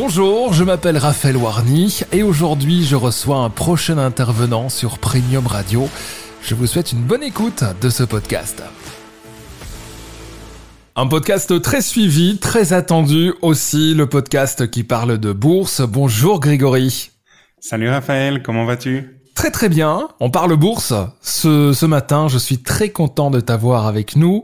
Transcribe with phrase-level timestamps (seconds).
[0.00, 5.88] Bonjour, je m'appelle Raphaël Warny et aujourd'hui je reçois un prochain intervenant sur Premium Radio.
[6.40, 8.62] Je vous souhaite une bonne écoute de ce podcast.
[10.94, 15.80] Un podcast très suivi, très attendu aussi, le podcast qui parle de bourse.
[15.80, 17.10] Bonjour Grégory.
[17.58, 19.17] Salut Raphaël, comment vas-tu?
[19.38, 20.92] Très très bien, on parle bourse.
[21.22, 24.42] Ce, ce matin, je suis très content de t'avoir avec nous.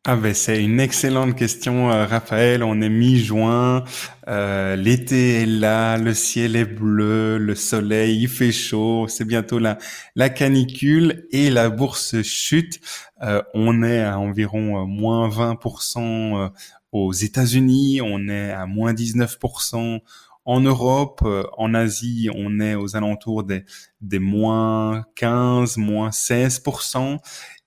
[0.10, 2.64] Ah ben c'est une excellente question, euh, Raphaël.
[2.64, 3.84] On est mi-juin,
[4.30, 9.60] euh, l'été est là, le ciel est bleu, le soleil il fait chaud, c'est bientôt
[9.60, 9.78] la
[10.16, 12.80] la canicule et la bourse chute.
[13.22, 16.52] Euh, on est à environ moins 20%
[16.94, 20.00] aux États-Unis, on est à moins 19%
[20.46, 23.66] en Europe, en Asie, on est aux alentours des,
[24.00, 27.20] des moins 15, moins 16%.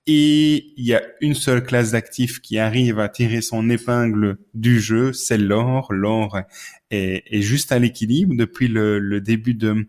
[0.07, 4.79] Et il y a une seule classe d'actifs qui arrive à tirer son épingle du
[4.79, 5.93] jeu, c'est l'or.
[5.93, 6.39] L'or
[6.89, 9.85] est, juste à l'équilibre depuis le, début de,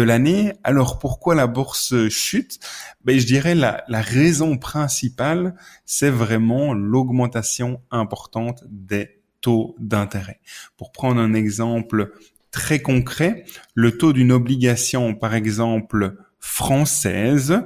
[0.00, 0.52] l'année.
[0.62, 2.60] Alors pourquoi la bourse chute?
[3.04, 10.40] Ben, Je dirais la raison principale, c'est vraiment l'augmentation importante des taux d'intérêt.
[10.76, 12.12] Pour prendre un exemple
[12.52, 13.44] très concret,
[13.74, 17.60] le taux d'une obligation, par exemple, française,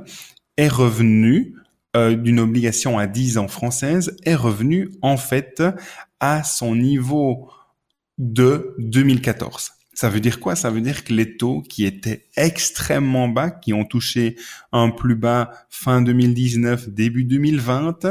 [0.56, 1.54] est revenu
[1.96, 5.62] euh, d'une obligation à 10 ans française est revenu en fait
[6.20, 7.50] à son niveau
[8.18, 9.79] de 2014.
[10.00, 10.56] Ça veut dire quoi?
[10.56, 14.34] Ça veut dire que les taux qui étaient extrêmement bas, qui ont touché
[14.72, 18.06] un plus bas fin 2019, début 2020,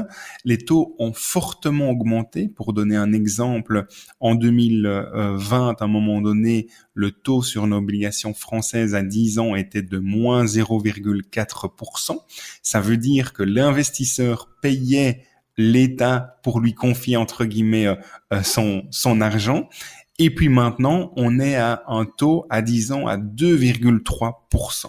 [0.46, 2.48] les taux ont fortement augmenté.
[2.48, 3.88] Pour donner un exemple,
[4.20, 9.56] en 2020, à un moment donné, le taux sur une obligation française à 10 ans
[9.56, 12.20] était de moins 0,4%.
[12.62, 15.24] Ça veut dire que l'investisseur payait
[15.58, 17.96] l'État pour lui confier entre guillemets euh,
[18.32, 19.68] euh, son son argent
[20.20, 24.86] et puis maintenant, on est à un taux à 10 ans à 2,3%.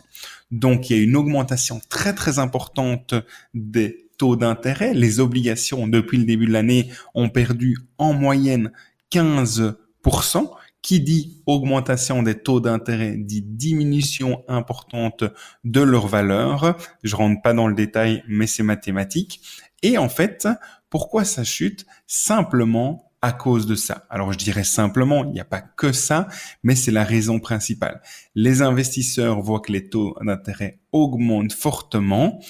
[0.50, 3.14] Donc il y a une augmentation très très importante
[3.54, 4.92] des taux d'intérêt.
[4.92, 8.72] Les obligations depuis le début de l'année ont perdu en moyenne
[9.12, 10.50] 15%.
[10.82, 15.24] Qui dit augmentation des taux d'intérêt dit diminution importante
[15.62, 16.74] de leur valeur.
[17.02, 19.42] Je rentre pas dans le détail, mais c'est mathématique.
[19.82, 20.48] Et en fait,
[20.88, 21.84] pourquoi ça chute?
[22.06, 24.06] Simplement à cause de ça.
[24.08, 26.26] Alors je dirais simplement, il n'y a pas que ça,
[26.62, 28.00] mais c'est la raison principale.
[28.34, 32.40] Les investisseurs voient que les taux d'intérêt augmentent fortement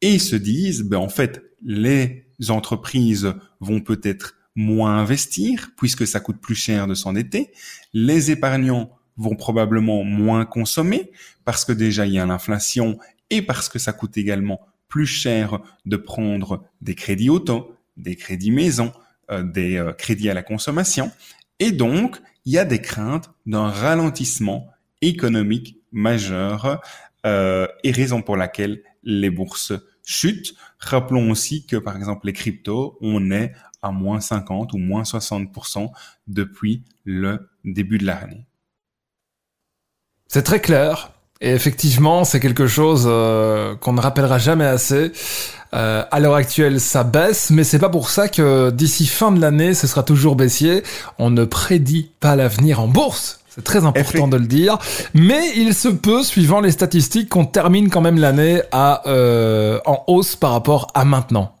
[0.00, 6.40] et se disent, ben en fait, les entreprises vont peut-être moins investir puisque ça coûte
[6.40, 7.52] plus cher de s'endetter.
[7.92, 11.10] Les épargnants vont probablement moins consommer
[11.44, 12.98] parce que déjà il y a l'inflation
[13.30, 18.50] et parce que ça coûte également plus cher de prendre des crédits auto, des crédits
[18.50, 18.92] maison,
[19.30, 21.10] des euh, crédits à la consommation.
[21.58, 24.68] Et donc, il y a des craintes d'un ralentissement
[25.00, 26.82] économique majeur
[27.26, 29.72] euh, et raison pour laquelle les bourses
[30.04, 30.54] chutent.
[30.78, 33.52] Rappelons aussi que, par exemple, les cryptos, on est
[33.82, 35.90] à moins 50 ou moins 60%
[36.26, 38.46] depuis le début de l'année.
[40.26, 41.13] C'est très clair.
[41.44, 45.12] Et effectivement, c'est quelque chose euh, qu'on ne rappellera jamais assez.
[45.74, 49.38] Euh, à l'heure actuelle, ça baisse, mais c'est pas pour ça que d'ici fin de
[49.38, 50.82] l'année, ce sera toujours baissier.
[51.18, 53.40] On ne prédit pas l'avenir en bourse.
[53.54, 54.78] C'est très important de le dire.
[55.12, 60.02] Mais il se peut, suivant les statistiques, qu'on termine quand même l'année à euh, en
[60.06, 61.54] hausse par rapport à maintenant.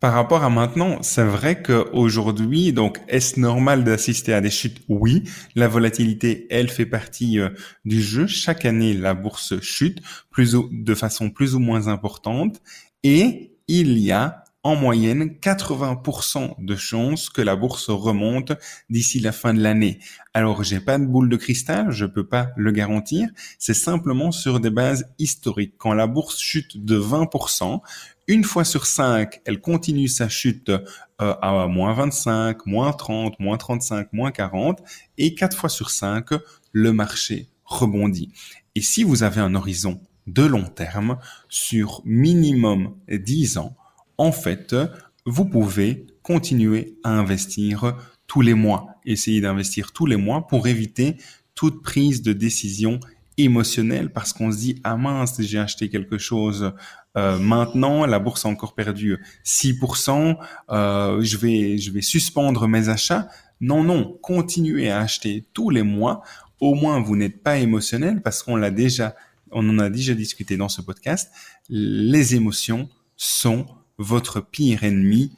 [0.00, 4.80] Par rapport à maintenant, c'est vrai qu'aujourd'hui, donc, est-ce normal d'assister à des chutes?
[4.88, 5.24] Oui.
[5.54, 7.50] La volatilité, elle fait partie euh,
[7.84, 8.26] du jeu.
[8.26, 10.00] Chaque année, la bourse chute
[10.30, 12.62] plus ou, de façon plus ou moins importante.
[13.02, 18.52] Et il y a en moyenne 80% de chances que la bourse remonte
[18.90, 20.00] d'ici la fin de l'année.
[20.34, 23.28] Alors, j'ai pas de boule de cristal, je peux pas le garantir.
[23.58, 25.74] C'est simplement sur des bases historiques.
[25.78, 27.80] Quand la bourse chute de 20%,
[28.26, 30.80] une fois sur cinq, elle continue sa chute euh,
[31.18, 34.82] à moins 25, moins 30, moins 35, moins 40,
[35.16, 36.28] et quatre fois sur cinq,
[36.72, 38.30] le marché rebondit.
[38.74, 41.18] Et si vous avez un horizon de long terme
[41.48, 43.76] sur minimum 10 ans,
[44.20, 44.76] en fait,
[45.24, 47.96] vous pouvez continuer à investir
[48.26, 49.00] tous les mois.
[49.06, 51.16] Essayez d'investir tous les mois pour éviter
[51.54, 53.00] toute prise de décision
[53.38, 56.74] émotionnel parce qu'on se dit ah mince j'ai acheté quelque chose
[57.16, 60.36] euh, maintenant la bourse a encore perdu 6%,
[60.68, 63.26] euh, je vais je vais suspendre mes achats.
[63.62, 66.20] Non non, continuez à acheter tous les mois.
[66.60, 69.16] Au moins vous n'êtes pas émotionnel parce qu'on l'a déjà
[69.50, 71.32] on en a déjà discuté dans ce podcast.
[71.70, 73.66] Les émotions sont
[74.00, 75.30] votre pire ennemi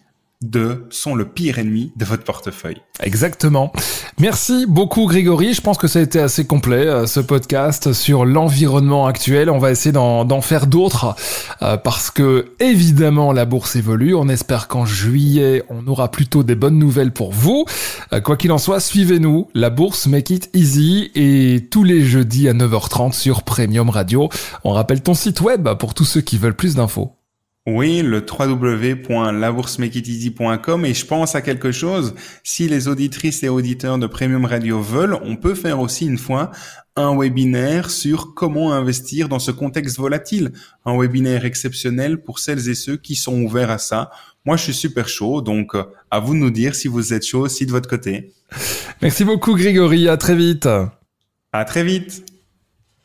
[0.42, 2.78] de sont le pire ennemi de votre portefeuille.
[3.00, 3.72] Exactement.
[4.18, 5.54] Merci beaucoup Grégory.
[5.54, 9.50] Je pense que ça a été assez complet euh, ce podcast sur l'environnement actuel.
[9.50, 11.14] On va essayer d'en faire d'autres
[11.62, 14.14] euh, parce que évidemment la bourse évolue.
[14.14, 17.64] On espère qu'en juillet on aura plutôt des bonnes nouvelles pour vous.
[18.12, 19.48] Euh, quoi qu'il en soit, suivez-nous.
[19.54, 24.28] La bourse Make It Easy et tous les jeudis à 9h30 sur Premium Radio.
[24.64, 27.12] On rappelle ton site web pour tous ceux qui veulent plus d'infos.
[27.64, 32.16] Oui, le www.laboursemakeiteasy.com et je pense à quelque chose.
[32.42, 36.50] Si les auditrices et auditeurs de Premium Radio veulent, on peut faire aussi une fois
[36.96, 40.50] un webinaire sur comment investir dans ce contexte volatile.
[40.84, 44.10] Un webinaire exceptionnel pour celles et ceux qui sont ouverts à ça.
[44.44, 47.24] Moi, je suis super chaud, donc euh, à vous de nous dire si vous êtes
[47.24, 48.32] chaud aussi de votre côté.
[49.00, 50.68] Merci beaucoup Grégory, à très vite.
[51.52, 52.31] À très vite.